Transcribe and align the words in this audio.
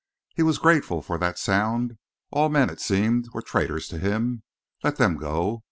He 0.33 0.41
was 0.41 0.57
grateful 0.57 1.03
for 1.03 1.19
that 1.19 1.37
sound. 1.37 1.99
All 2.31 2.49
men, 2.49 2.71
it 2.71 2.79
seemed, 2.81 3.27
were 3.35 3.43
traitors 3.43 3.87
to 3.89 3.99
him. 3.99 4.41
Let 4.83 4.95
them 4.95 5.15
go. 5.15 5.59